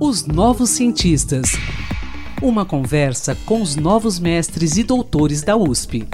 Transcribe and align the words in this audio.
Os 0.00 0.26
Novos 0.26 0.70
Cientistas. 0.70 1.52
Uma 2.42 2.64
conversa 2.64 3.36
com 3.46 3.62
os 3.62 3.76
novos 3.76 4.18
mestres 4.18 4.76
e 4.76 4.82
doutores 4.82 5.42
da 5.42 5.56
USP. 5.56 6.08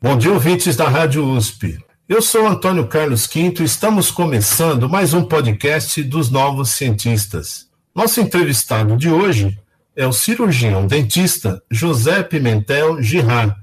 Bom 0.00 0.16
dia, 0.16 0.32
ouvintes 0.32 0.76
da 0.76 0.88
Rádio 0.88 1.26
USP. 1.26 1.78
Eu 2.08 2.22
sou 2.22 2.46
Antônio 2.46 2.86
Carlos 2.86 3.26
Quinto 3.26 3.62
e 3.62 3.66
estamos 3.66 4.12
começando 4.12 4.88
mais 4.88 5.12
um 5.12 5.24
podcast 5.24 6.00
dos 6.04 6.30
Novos 6.30 6.70
Cientistas. 6.70 7.68
Nosso 7.92 8.20
entrevistado 8.20 8.96
de 8.96 9.10
hoje 9.10 9.58
é 9.96 10.06
o 10.06 10.12
cirurgião 10.12 10.86
dentista 10.86 11.60
José 11.68 12.22
Pimentel 12.22 13.02
Girard, 13.02 13.56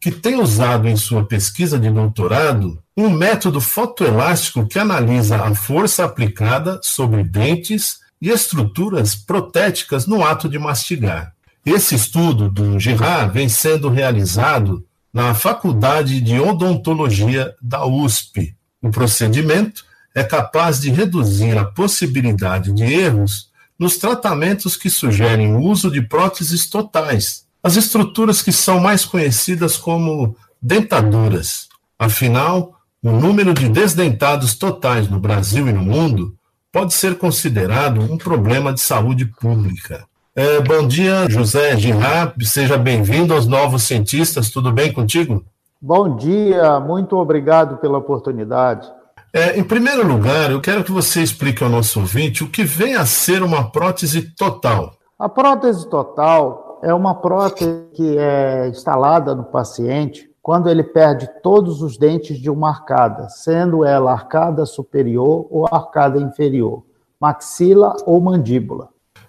que 0.00 0.10
tem 0.10 0.40
usado 0.40 0.88
em 0.88 0.96
sua 0.96 1.24
pesquisa 1.24 1.78
de 1.78 1.90
doutorado 1.90 2.82
um 3.00 3.10
método 3.10 3.60
fotoelástico 3.60 4.66
que 4.66 4.78
analisa 4.78 5.36
a 5.42 5.54
força 5.54 6.04
aplicada 6.04 6.80
sobre 6.82 7.24
dentes 7.24 8.00
e 8.20 8.28
estruturas 8.28 9.14
protéticas 9.14 10.06
no 10.06 10.24
ato 10.24 10.48
de 10.48 10.58
mastigar. 10.58 11.32
Esse 11.64 11.94
estudo 11.94 12.50
do 12.50 12.78
Girard 12.78 13.32
vem 13.32 13.48
sendo 13.48 13.88
realizado 13.88 14.84
na 15.12 15.34
Faculdade 15.34 16.20
de 16.20 16.38
Odontologia 16.38 17.54
da 17.60 17.84
USP. 17.84 18.54
O 18.82 18.90
procedimento 18.90 19.84
é 20.14 20.22
capaz 20.22 20.80
de 20.80 20.90
reduzir 20.90 21.56
a 21.58 21.64
possibilidade 21.64 22.72
de 22.72 22.84
erros 22.84 23.50
nos 23.78 23.96
tratamentos 23.96 24.76
que 24.76 24.90
sugerem 24.90 25.54
o 25.54 25.60
uso 25.60 25.90
de 25.90 26.02
próteses 26.02 26.68
totais, 26.68 27.46
as 27.62 27.76
estruturas 27.76 28.42
que 28.42 28.52
são 28.52 28.80
mais 28.80 29.04
conhecidas 29.04 29.76
como 29.76 30.36
dentaduras. 30.60 31.68
Afinal, 31.98 32.79
o 33.02 33.10
número 33.12 33.54
de 33.54 33.68
desdentados 33.68 34.54
totais 34.54 35.08
no 35.08 35.18
Brasil 35.18 35.66
e 35.66 35.72
no 35.72 35.80
mundo 35.80 36.34
pode 36.70 36.92
ser 36.92 37.16
considerado 37.16 38.00
um 38.00 38.18
problema 38.18 38.74
de 38.74 38.80
saúde 38.80 39.24
pública. 39.24 40.04
É, 40.36 40.60
bom 40.60 40.86
dia, 40.86 41.28
José 41.28 41.76
Girard, 41.76 42.44
seja 42.46 42.76
bem-vindo 42.76 43.32
aos 43.32 43.46
Novos 43.46 43.84
Cientistas, 43.84 44.50
tudo 44.50 44.70
bem 44.70 44.92
contigo? 44.92 45.42
Bom 45.80 46.14
dia, 46.14 46.78
muito 46.78 47.16
obrigado 47.16 47.78
pela 47.78 47.98
oportunidade. 47.98 48.86
É, 49.32 49.58
em 49.58 49.64
primeiro 49.64 50.06
lugar, 50.06 50.50
eu 50.50 50.60
quero 50.60 50.84
que 50.84 50.92
você 50.92 51.22
explique 51.22 51.64
ao 51.64 51.70
nosso 51.70 52.00
ouvinte 52.00 52.44
o 52.44 52.50
que 52.50 52.64
vem 52.64 52.96
a 52.96 53.06
ser 53.06 53.42
uma 53.42 53.70
prótese 53.70 54.34
total. 54.36 54.92
A 55.18 55.28
prótese 55.28 55.88
total 55.88 56.80
é 56.82 56.92
uma 56.92 57.14
prótese 57.14 57.86
que 57.94 58.18
é 58.18 58.68
instalada 58.68 59.34
no 59.34 59.44
paciente 59.44 60.29
quando 60.42 60.68
ele 60.70 60.82
perde 60.82 61.28
todos 61.42 61.82
os 61.82 61.98
dentes 61.98 62.38
de 62.38 62.50
uma 62.50 62.70
arcada, 62.70 63.28
sendo 63.28 63.84
ela 63.84 64.12
arcada 64.12 64.64
superior 64.64 65.46
ou 65.50 65.66
arcada 65.70 66.18
inferior, 66.18 66.82
maxila 67.20 67.94
ou 68.06 68.20
mandíbula. 68.20 68.88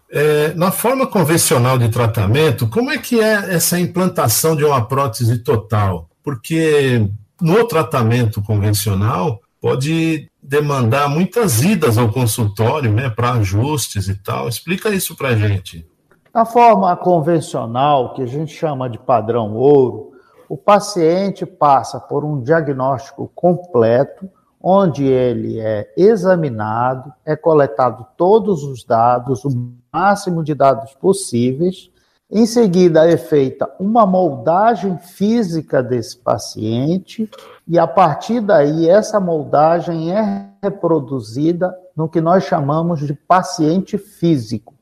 É, 0.10 0.54
na 0.56 0.72
forma 0.72 1.08
convencional 1.08 1.78
de 1.78 1.90
tratamento, 1.90 2.68
como 2.68 2.92
é 2.92 2.98
que 2.98 3.20
é 3.22 3.54
essa 3.56 3.80
implantação 3.80 4.56
de 4.56 4.66
uma 4.66 4.86
prótese 4.86 5.40
total? 5.40 6.10
Porque 6.22 7.10
no 7.40 7.66
tratamento 7.66 8.42
convencional 8.42 9.40
pode 9.62 10.30
demandar 10.42 11.08
muitas 11.08 11.62
idas 11.62 11.98
ao 11.98 12.12
consultório, 12.12 12.92
né, 12.92 13.10
para 13.10 13.34
ajustes 13.34 14.08
e 14.08 14.16
tal. 14.16 14.50
Explica 14.50 14.90
isso 14.90 15.16
para 15.16 15.30
a 15.30 15.36
gente. 15.36 15.86
Na 16.34 16.46
forma 16.46 16.96
convencional, 16.96 18.14
que 18.14 18.22
a 18.22 18.26
gente 18.26 18.54
chama 18.54 18.90
de 18.90 18.98
padrão 18.98 19.54
ouro, 19.54 20.11
o 20.52 20.58
paciente 20.58 21.46
passa 21.46 21.98
por 21.98 22.26
um 22.26 22.42
diagnóstico 22.42 23.32
completo, 23.34 24.30
onde 24.62 25.06
ele 25.06 25.58
é 25.62 25.90
examinado, 25.96 27.14
é 27.26 27.38
coletado 27.38 28.06
todos 28.18 28.62
os 28.66 28.84
dados, 28.84 29.46
o 29.46 29.72
máximo 29.94 30.44
de 30.44 30.54
dados 30.54 30.94
possíveis. 30.96 31.90
Em 32.30 32.46
seguida, 32.46 33.10
é 33.10 33.16
feita 33.16 33.74
uma 33.80 34.06
moldagem 34.06 34.98
física 34.98 35.82
desse 35.82 36.18
paciente, 36.18 37.32
e 37.66 37.80
a 37.80 37.88
partir 37.88 38.42
daí, 38.42 38.90
essa 38.90 39.22
moldagem 39.22 40.14
é 40.14 40.50
reproduzida 40.62 41.74
no 41.96 42.10
que 42.10 42.20
nós 42.20 42.44
chamamos 42.44 43.00
de 43.00 43.14
paciente 43.14 43.98
físico. 43.98 44.74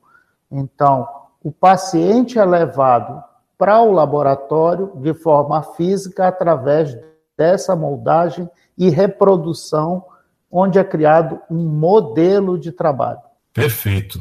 Então, 0.50 1.06
o 1.44 1.52
paciente 1.52 2.40
é 2.40 2.44
levado 2.44 3.29
para 3.60 3.82
o 3.82 3.92
laboratório 3.92 4.90
de 4.96 5.12
forma 5.12 5.62
física 5.62 6.26
através 6.26 6.96
dessa 7.36 7.76
moldagem 7.76 8.48
e 8.76 8.88
reprodução, 8.88 10.02
onde 10.50 10.78
é 10.78 10.84
criado 10.84 11.38
um 11.50 11.68
modelo 11.68 12.58
de 12.58 12.72
trabalho. 12.72 13.20
Perfeito. 13.52 14.18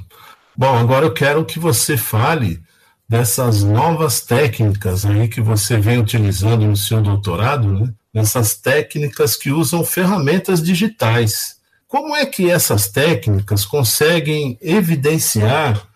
Bom, 0.58 0.78
agora 0.78 1.06
eu 1.06 1.14
quero 1.14 1.46
que 1.46 1.58
você 1.58 1.96
fale 1.96 2.62
dessas 3.08 3.64
novas 3.64 4.20
técnicas 4.20 5.06
aí 5.06 5.30
que 5.30 5.40
você 5.40 5.78
vem 5.78 6.00
utilizando 6.00 6.66
no 6.66 6.76
seu 6.76 7.02
doutorado, 7.02 7.72
né? 7.72 7.94
Essas 8.14 8.56
técnicas 8.56 9.38
que 9.38 9.52
usam 9.52 9.86
ferramentas 9.86 10.62
digitais. 10.62 11.60
Como 11.88 12.14
é 12.14 12.26
que 12.26 12.52
essas 12.52 12.90
técnicas 12.90 13.66
conseguem 13.66 14.58
evidenciar 14.62 15.89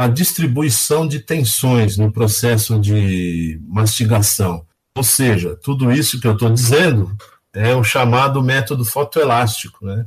a 0.00 0.08
distribuição 0.08 1.06
de 1.06 1.20
tensões 1.20 1.98
no 1.98 2.10
processo 2.10 2.80
de 2.80 3.60
mastigação. 3.68 4.64
Ou 4.96 5.04
seja, 5.04 5.58
tudo 5.62 5.92
isso 5.92 6.18
que 6.18 6.26
eu 6.26 6.32
estou 6.32 6.48
dizendo 6.48 7.14
é 7.52 7.74
o 7.74 7.84
chamado 7.84 8.42
método 8.42 8.82
fotoelástico. 8.82 9.84
Né? 9.84 10.06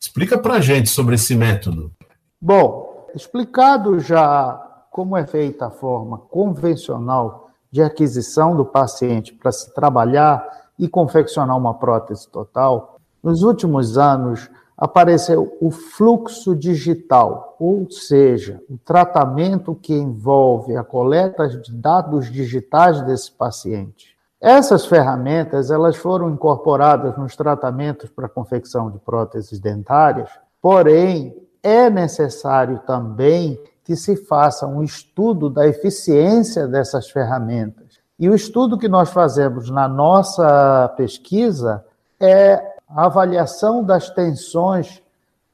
Explica 0.00 0.38
para 0.38 0.54
a 0.54 0.60
gente 0.62 0.88
sobre 0.88 1.16
esse 1.16 1.36
método. 1.36 1.92
Bom, 2.40 3.06
explicado 3.14 4.00
já 4.00 4.54
como 4.90 5.14
é 5.14 5.26
feita 5.26 5.66
a 5.66 5.70
forma 5.70 6.16
convencional 6.16 7.50
de 7.70 7.82
aquisição 7.82 8.56
do 8.56 8.64
paciente 8.64 9.34
para 9.34 9.52
se 9.52 9.74
trabalhar 9.74 10.42
e 10.78 10.88
confeccionar 10.88 11.58
uma 11.58 11.74
prótese 11.74 12.30
total, 12.30 12.98
nos 13.22 13.42
últimos 13.42 13.98
anos 13.98 14.48
apareceu 14.76 15.56
o 15.60 15.70
fluxo 15.70 16.54
digital, 16.54 17.56
ou 17.60 17.88
seja, 17.90 18.60
o 18.68 18.76
tratamento 18.76 19.74
que 19.74 19.94
envolve 19.94 20.76
a 20.76 20.82
coleta 20.82 21.48
de 21.48 21.72
dados 21.72 22.30
digitais 22.30 23.00
desse 23.02 23.30
paciente. 23.30 24.14
Essas 24.40 24.84
ferramentas 24.84 25.70
elas 25.70 25.96
foram 25.96 26.28
incorporadas 26.28 27.16
nos 27.16 27.34
tratamentos 27.34 28.10
para 28.10 28.28
confecção 28.28 28.90
de 28.90 28.98
próteses 28.98 29.58
dentárias, 29.58 30.28
porém 30.60 31.34
é 31.62 31.88
necessário 31.88 32.80
também 32.86 33.58
que 33.84 33.96
se 33.96 34.16
faça 34.16 34.66
um 34.66 34.82
estudo 34.82 35.48
da 35.48 35.66
eficiência 35.66 36.66
dessas 36.66 37.08
ferramentas. 37.08 37.98
E 38.18 38.28
o 38.28 38.34
estudo 38.34 38.78
que 38.78 38.88
nós 38.88 39.10
fazemos 39.10 39.70
na 39.70 39.88
nossa 39.88 40.92
pesquisa 40.96 41.84
é 42.20 42.73
a 42.94 43.06
avaliação 43.06 43.82
das 43.82 44.08
tensões 44.08 45.02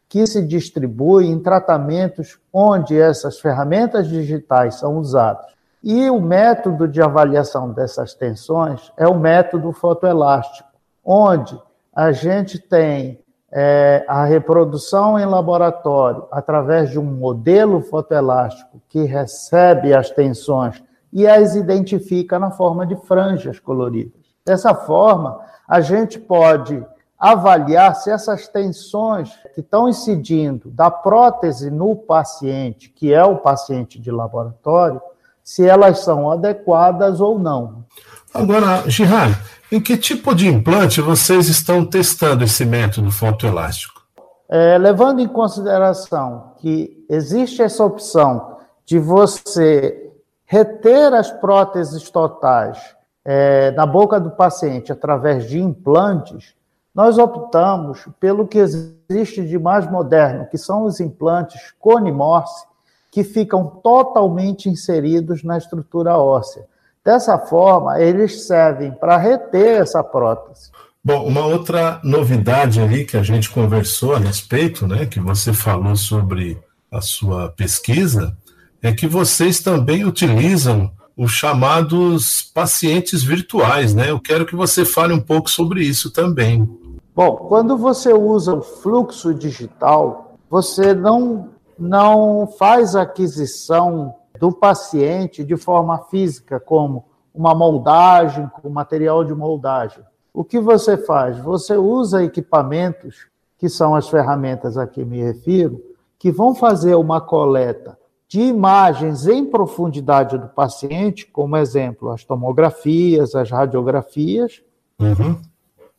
que 0.08 0.26
se 0.26 0.42
distribuem 0.42 1.30
em 1.30 1.38
tratamentos 1.38 2.38
onde 2.52 3.00
essas 3.00 3.40
ferramentas 3.40 4.08
digitais 4.08 4.74
são 4.74 4.98
usadas. 4.98 5.46
E 5.82 6.10
o 6.10 6.20
método 6.20 6.86
de 6.86 7.00
avaliação 7.00 7.72
dessas 7.72 8.12
tensões 8.12 8.92
é 8.96 9.08
o 9.08 9.18
método 9.18 9.72
fotoelástico, 9.72 10.68
onde 11.02 11.58
a 11.94 12.12
gente 12.12 12.58
tem 12.58 13.18
é, 13.50 14.04
a 14.06 14.24
reprodução 14.24 15.18
em 15.18 15.24
laboratório 15.24 16.26
através 16.30 16.90
de 16.90 16.98
um 16.98 17.04
modelo 17.04 17.80
fotoelástico 17.80 18.82
que 18.88 19.04
recebe 19.04 19.94
as 19.94 20.10
tensões 20.10 20.82
e 21.12 21.26
as 21.26 21.56
identifica 21.56 22.38
na 22.38 22.50
forma 22.50 22.86
de 22.86 22.96
franjas 22.96 23.58
coloridas. 23.58 24.20
Dessa 24.44 24.74
forma, 24.74 25.40
a 25.66 25.80
gente 25.80 26.18
pode 26.18 26.84
avaliar 27.20 27.94
se 27.96 28.10
essas 28.10 28.48
tensões 28.48 29.30
que 29.54 29.60
estão 29.60 29.86
incidindo 29.86 30.70
da 30.70 30.90
prótese 30.90 31.70
no 31.70 31.94
paciente, 31.94 32.88
que 32.88 33.12
é 33.12 33.22
o 33.22 33.36
paciente 33.36 34.00
de 34.00 34.10
laboratório, 34.10 35.02
se 35.44 35.66
elas 35.66 35.98
são 35.98 36.30
adequadas 36.30 37.20
ou 37.20 37.38
não. 37.38 37.84
Agora, 38.32 38.88
Girard, 38.88 39.36
em 39.70 39.80
que 39.80 39.98
tipo 39.98 40.34
de 40.34 40.48
implante 40.48 41.02
vocês 41.02 41.48
estão 41.48 41.84
testando 41.84 42.44
esse 42.44 42.64
método 42.64 43.10
fotoelástico? 43.10 44.00
É, 44.48 44.78
levando 44.78 45.20
em 45.20 45.28
consideração 45.28 46.54
que 46.58 47.04
existe 47.08 47.60
essa 47.62 47.84
opção 47.84 48.56
de 48.86 48.98
você 48.98 50.10
reter 50.44 51.12
as 51.12 51.30
próteses 51.30 52.10
totais 52.10 52.78
é, 53.24 53.70
na 53.72 53.86
boca 53.86 54.18
do 54.18 54.30
paciente 54.30 54.90
através 54.90 55.48
de 55.48 55.60
implantes, 55.60 56.54
nós 56.94 57.18
optamos 57.18 58.06
pelo 58.18 58.46
que 58.46 58.58
existe 58.58 59.46
de 59.46 59.58
mais 59.58 59.90
moderno, 59.90 60.46
que 60.50 60.58
são 60.58 60.84
os 60.84 61.00
implantes 61.00 61.72
cone-morse, 61.78 62.66
que 63.10 63.24
ficam 63.24 63.66
totalmente 63.66 64.68
inseridos 64.68 65.42
na 65.42 65.58
estrutura 65.58 66.16
óssea. 66.16 66.64
Dessa 67.04 67.38
forma, 67.38 68.00
eles 68.00 68.46
servem 68.46 68.92
para 68.92 69.16
reter 69.16 69.80
essa 69.80 70.02
prótese. 70.02 70.70
Bom, 71.02 71.26
uma 71.26 71.46
outra 71.46 71.98
novidade 72.04 72.80
ali 72.80 73.06
que 73.06 73.16
a 73.16 73.22
gente 73.22 73.48
conversou 73.50 74.14
a 74.14 74.18
respeito, 74.18 74.86
né, 74.86 75.06
que 75.06 75.18
você 75.18 75.52
falou 75.52 75.96
sobre 75.96 76.58
a 76.92 77.00
sua 77.00 77.48
pesquisa, 77.50 78.36
é 78.82 78.92
que 78.92 79.06
vocês 79.06 79.60
também 79.60 80.04
utilizam 80.04 80.90
os 81.22 81.32
chamados 81.32 82.50
pacientes 82.54 83.22
virtuais, 83.22 83.92
né? 83.92 84.10
Eu 84.10 84.18
quero 84.18 84.46
que 84.46 84.56
você 84.56 84.86
fale 84.86 85.12
um 85.12 85.20
pouco 85.20 85.50
sobre 85.50 85.82
isso 85.84 86.10
também. 86.10 86.66
Bom, 87.14 87.36
quando 87.36 87.76
você 87.76 88.10
usa 88.10 88.54
o 88.54 88.62
fluxo 88.62 89.34
digital, 89.34 90.38
você 90.48 90.94
não, 90.94 91.50
não 91.78 92.48
faz 92.58 92.96
aquisição 92.96 94.14
do 94.38 94.50
paciente 94.50 95.44
de 95.44 95.58
forma 95.58 95.98
física, 96.10 96.58
como 96.58 97.04
uma 97.34 97.54
moldagem, 97.54 98.48
com 98.62 98.70
material 98.70 99.22
de 99.22 99.34
moldagem. 99.34 100.02
O 100.32 100.42
que 100.42 100.58
você 100.58 100.96
faz? 100.96 101.38
Você 101.40 101.76
usa 101.76 102.24
equipamentos, 102.24 103.26
que 103.58 103.68
são 103.68 103.94
as 103.94 104.08
ferramentas 104.08 104.78
a 104.78 104.86
que 104.86 105.04
me 105.04 105.22
refiro, 105.22 105.82
que 106.18 106.32
vão 106.32 106.54
fazer 106.54 106.94
uma 106.94 107.20
coleta 107.20 107.99
de 108.30 108.42
imagens 108.42 109.26
em 109.26 109.44
profundidade 109.44 110.38
do 110.38 110.46
paciente, 110.46 111.26
como 111.26 111.56
exemplo, 111.56 112.12
as 112.12 112.22
tomografias, 112.22 113.34
as 113.34 113.50
radiografias, 113.50 114.62
uhum. 115.00 115.36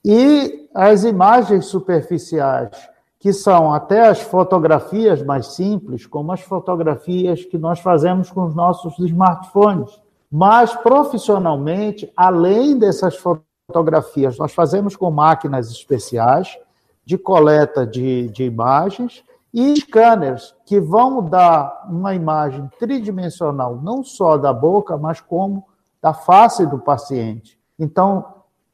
e 0.04 0.70
as 0.74 1.04
imagens 1.04 1.66
superficiais, 1.66 2.72
que 3.20 3.34
são 3.34 3.74
até 3.74 4.08
as 4.08 4.22
fotografias 4.22 5.22
mais 5.22 5.48
simples, 5.48 6.06
como 6.06 6.32
as 6.32 6.40
fotografias 6.40 7.44
que 7.44 7.58
nós 7.58 7.82
fazemos 7.82 8.32
com 8.32 8.46
os 8.46 8.56
nossos 8.56 8.98
smartphones. 8.98 9.92
Mas 10.32 10.74
profissionalmente, 10.74 12.10
além 12.16 12.80
dessas 12.80 13.18
fotografias, 13.18 14.38
nós 14.38 14.54
fazemos 14.54 14.96
com 14.96 15.12
máquinas 15.12 15.70
especiais 15.70 16.58
de 17.06 17.18
coleta 17.18 17.86
de, 17.86 18.30
de 18.30 18.46
imagens 18.46 19.22
e 19.54 19.76
scanners 19.76 20.56
que 20.66 20.80
vão 20.80 21.24
dar 21.24 21.86
uma 21.90 22.16
imagem 22.16 22.70
tridimensional, 22.80 23.76
não 23.82 24.04
só 24.04 24.38
da 24.38 24.54
boca, 24.54 24.98
mas 24.98 25.20
como 25.20 25.66
da 26.02 26.14
face 26.14 26.66
do 26.66 26.80
paciente. 26.80 27.60
Então, 27.78 28.26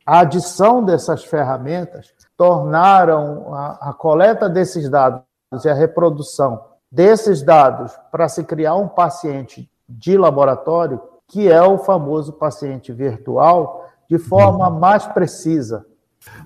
a 0.06 0.20
adição 0.20 0.84
dessas 0.84 1.24
ferramentas 1.24 2.14
tornaram 2.38 3.54
a, 3.54 3.90
a 3.90 3.94
coleta 3.94 4.48
desses 4.48 4.90
dados 4.90 5.22
e 5.64 5.70
a 5.70 5.74
reprodução 5.74 6.64
desses 6.92 7.44
dados 7.44 7.98
para 8.12 8.30
se 8.30 8.44
criar 8.44 8.76
um 8.76 8.88
paciente 8.88 9.70
de 9.88 10.18
laboratório, 10.18 11.02
que 11.28 11.50
é 11.52 11.62
o 11.62 11.78
famoso 11.78 12.34
paciente 12.34 12.94
virtual, 12.94 13.86
de 14.10 14.18
forma 14.18 14.70
mais 14.70 15.06
precisa. 15.06 15.86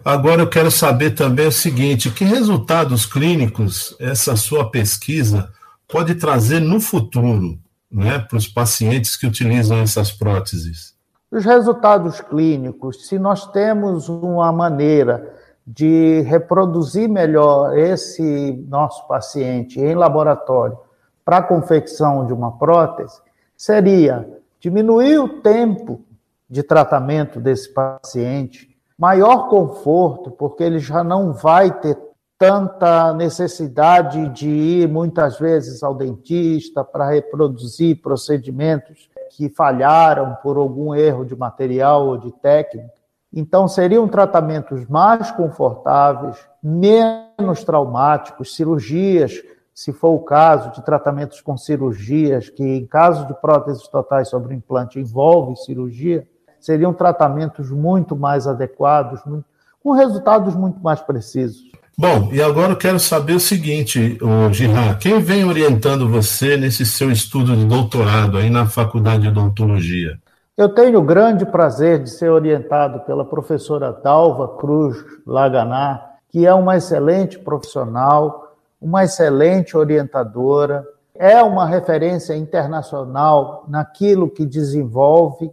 Agora 0.04 0.42
eu 0.42 0.50
quero 0.50 0.72
saber 0.72 1.12
também 1.12 1.48
o 1.48 1.52
seguinte: 1.52 2.10
que 2.10 2.24
resultados 2.24 3.06
clínicos 3.06 3.96
essa 4.00 4.36
sua 4.36 4.70
pesquisa 4.70 5.50
pode 5.88 6.16
trazer 6.16 6.60
no 6.60 6.80
futuro 6.80 7.60
né, 7.92 8.20
para 8.20 8.38
os 8.38 8.48
pacientes 8.48 9.16
que 9.16 9.28
utilizam 9.28 9.80
essas 9.80 10.12
próteses? 10.12 10.96
Os 11.30 11.46
resultados 11.46 12.20
clínicos, 12.20 13.08
se 13.08 13.20
nós 13.20 13.48
temos 13.52 14.10
uma 14.10 14.52
maneira 14.52 15.34
de 15.66 16.22
reproduzir 16.22 17.08
melhor 17.08 17.78
esse 17.78 18.66
nosso 18.68 19.08
paciente 19.08 19.80
em 19.80 19.96
laboratório 19.96 20.78
para 21.24 21.38
a 21.38 21.44
confecção 21.44 22.26
de 22.26 22.34
uma 22.34 22.58
prótese, 22.58 23.22
seria 23.56 24.28
diminuir 24.60 25.20
o 25.20 25.42
tempo 25.42 26.04
de 26.50 26.64
tratamento 26.64 27.40
desse 27.40 27.74
paciente, 27.74 28.71
maior 29.02 29.50
conforto, 29.50 30.30
porque 30.30 30.64
ele 30.64 30.78
já 30.78 31.04
não 31.04 31.34
vai 31.34 31.72
ter 31.72 31.98
tanta 32.38 33.12
necessidade 33.14 34.30
de 34.30 34.48
ir 34.48 34.88
muitas 34.88 35.40
vezes 35.40 35.82
ao 35.82 35.96
dentista 35.96 36.84
para 36.84 37.10
reproduzir 37.10 38.00
procedimentos 38.00 39.10
que 39.32 39.50
falharam 39.50 40.38
por 40.44 40.56
algum 40.56 40.94
erro 40.94 41.26
de 41.26 41.36
material 41.36 42.10
ou 42.10 42.18
de 42.20 42.32
técnica. 42.32 42.94
Então, 43.34 43.68
seriam 43.68 44.08
tratamentos 44.08 44.86
mais 44.88 45.32
confortáveis, 45.32 46.38
menos 46.62 47.64
traumáticos, 47.64 48.56
cirurgias, 48.56 49.42
se 49.74 49.92
for 49.92 50.12
o 50.12 50.20
caso, 50.20 50.74
de 50.74 50.86
tratamentos 50.86 51.42
com 51.42 51.58
cirurgias, 51.58 52.50
que 52.50 52.64
em 52.64 52.86
caso 52.86 53.26
de 53.26 53.34
próteses 53.34 53.88
totais 53.88 54.30
sobre 54.30 54.54
implante 54.54 55.00
envolve 55.00 55.56
cirurgia, 55.56 56.28
seriam 56.62 56.94
tratamentos 56.94 57.70
muito 57.70 58.16
mais 58.16 58.48
adequados, 58.48 59.20
muito, 59.26 59.46
com 59.84 59.92
resultados 59.92 60.56
muito 60.56 60.80
mais 60.80 61.02
precisos. 61.02 61.72
Bom, 61.98 62.30
e 62.32 62.42
agora 62.42 62.72
eu 62.72 62.78
quero 62.78 63.00
saber 63.00 63.34
o 63.34 63.40
seguinte, 63.40 64.18
Girard, 64.52 64.98
quem 64.98 65.20
vem 65.20 65.44
orientando 65.44 66.10
você 66.10 66.56
nesse 66.56 66.86
seu 66.86 67.12
estudo 67.12 67.56
de 67.56 67.66
doutorado 67.66 68.38
aí 68.38 68.50
na 68.50 68.66
Faculdade 68.66 69.24
de 69.24 69.28
Odontologia? 69.28 70.18
Eu 70.58 70.70
tenho 70.70 71.00
o 71.00 71.04
grande 71.04 71.46
prazer 71.46 72.02
de 72.02 72.10
ser 72.10 72.30
orientado 72.30 73.02
pela 73.02 73.26
professora 73.26 73.92
Dalva 73.92 74.58
Cruz 74.58 74.98
Laganá, 75.26 76.02
que 76.30 76.46
é 76.46 76.54
uma 76.54 76.78
excelente 76.78 77.38
profissional, 77.38 78.56
uma 78.82 79.04
excelente 79.04 79.76
orientadora, 79.76 80.86
é 81.16 81.42
uma 81.44 81.66
referência 81.66 82.36
internacional 82.36 83.66
naquilo 83.68 84.30
que 84.30 84.46
desenvolve 84.46 85.52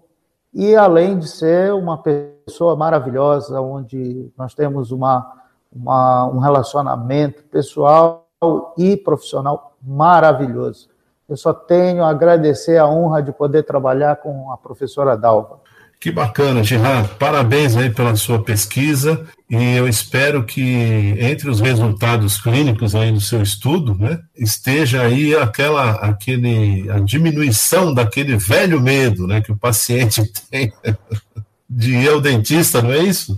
e 0.53 0.75
além 0.75 1.19
de 1.19 1.29
ser 1.29 1.73
uma 1.75 1.99
pessoa 1.99 2.75
maravilhosa, 2.77 3.61
onde 3.61 4.31
nós 4.37 4.55
temos 4.55 4.91
uma, 4.91 5.31
uma, 5.73 6.27
um 6.27 6.39
relacionamento 6.39 7.45
pessoal 7.45 8.27
e 8.77 8.97
profissional 8.97 9.77
maravilhoso. 9.83 10.89
Eu 11.29 11.37
só 11.37 11.53
tenho 11.53 12.03
a 12.03 12.09
agradecer 12.09 12.79
a 12.79 12.89
honra 12.89 13.23
de 13.23 13.33
poder 13.33 13.65
trabalhar 13.65 14.17
com 14.17 14.51
a 14.51 14.57
professora 14.57 15.17
Dalva. 15.17 15.61
Que 16.01 16.13
bacana, 16.13 16.63
Gerard. 16.63 17.09
Parabéns 17.19 17.77
aí 17.77 17.91
pela 17.91 18.15
sua 18.15 18.41
pesquisa 18.41 19.27
e 19.51 19.77
eu 19.77 19.89
espero 19.89 20.45
que 20.45 21.17
entre 21.19 21.51
os 21.51 21.59
resultados 21.59 22.41
clínicos 22.41 22.95
aí 22.95 23.11
do 23.11 23.21
seu 23.21 23.43
estudo, 23.43 23.97
né, 23.99 24.21
esteja 24.37 25.03
aí 25.03 25.35
aquela 25.35 25.93
aquele 25.95 26.89
a 26.89 27.01
diminuição 27.01 27.93
daquele 27.93 28.37
velho 28.37 28.81
medo, 28.81 29.27
né, 29.27 29.41
que 29.41 29.51
o 29.51 29.57
paciente 29.57 30.23
tem 30.49 30.73
de 31.69 31.97
ir 31.97 32.09
ao 32.09 32.21
dentista, 32.21 32.81
não 32.81 32.93
é 32.93 32.99
isso? 32.99 33.37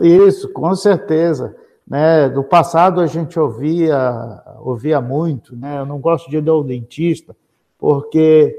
Isso, 0.00 0.52
com 0.52 0.74
certeza. 0.74 1.54
Né, 1.86 2.28
do 2.30 2.42
passado 2.42 3.00
a 3.00 3.06
gente 3.06 3.38
ouvia 3.38 4.42
ouvia 4.58 5.00
muito, 5.00 5.54
né? 5.54 5.78
Eu 5.78 5.86
não 5.86 5.98
gosto 5.98 6.28
de 6.28 6.36
ir 6.36 6.48
ao 6.48 6.64
dentista 6.64 7.36
porque 7.78 8.56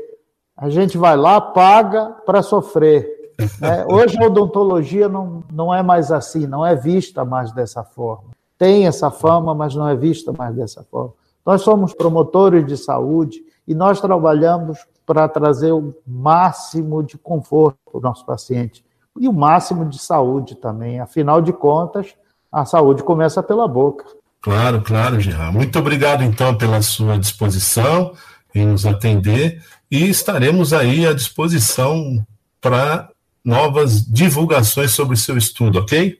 a 0.55 0.69
gente 0.69 0.97
vai 0.97 1.17
lá, 1.17 1.41
paga 1.41 2.05
para 2.25 2.41
sofrer. 2.41 3.22
É, 3.61 3.85
hoje 3.91 4.17
a 4.21 4.27
odontologia 4.27 5.07
não, 5.07 5.43
não 5.51 5.73
é 5.73 5.81
mais 5.81 6.11
assim, 6.11 6.47
não 6.47 6.65
é 6.65 6.75
vista 6.75 7.23
mais 7.23 7.51
dessa 7.51 7.83
forma. 7.83 8.31
Tem 8.57 8.87
essa 8.87 9.09
fama, 9.11 9.53
mas 9.53 9.75
não 9.75 9.87
é 9.87 9.95
vista 9.95 10.31
mais 10.31 10.55
dessa 10.55 10.83
forma. 10.83 11.13
Nós 11.45 11.61
somos 11.61 11.93
promotores 11.93 12.65
de 12.65 12.77
saúde 12.77 13.41
e 13.67 13.75
nós 13.75 13.99
trabalhamos 13.99 14.79
para 15.05 15.27
trazer 15.27 15.71
o 15.71 15.93
máximo 16.07 17.03
de 17.03 17.17
conforto 17.17 17.77
para 17.85 17.97
o 17.97 18.01
nosso 18.01 18.25
paciente 18.25 18.83
e 19.19 19.27
o 19.27 19.33
máximo 19.33 19.85
de 19.85 19.99
saúde 19.99 20.55
também. 20.55 20.99
Afinal 20.99 21.41
de 21.41 21.51
contas, 21.51 22.15
a 22.51 22.65
saúde 22.65 23.03
começa 23.03 23.43
pela 23.43 23.67
boca. 23.67 24.05
Claro, 24.41 24.81
claro, 24.81 25.19
Gerard. 25.19 25.55
Muito 25.55 25.77
obrigado, 25.79 26.23
então, 26.23 26.55
pela 26.55 26.81
sua 26.81 27.17
disposição 27.17 28.13
em 28.53 28.65
nos 28.67 28.85
atender 28.85 29.63
e 29.89 30.09
estaremos 30.09 30.73
aí 30.73 31.05
à 31.05 31.13
disposição 31.13 32.25
para 32.59 33.09
novas 33.43 34.05
divulgações 34.05 34.91
sobre 34.91 35.15
o 35.15 35.17
seu 35.17 35.37
estudo, 35.37 35.79
ok? 35.79 36.17